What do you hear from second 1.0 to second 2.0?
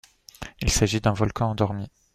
volcan endormi.